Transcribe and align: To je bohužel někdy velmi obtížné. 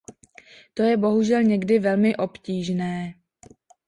To 0.73 0.83
je 0.83 0.97
bohužel 0.97 1.43
někdy 1.43 1.79
velmi 1.79 2.15
obtížné. 2.15 3.13